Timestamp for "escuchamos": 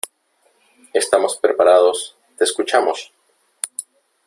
2.43-3.13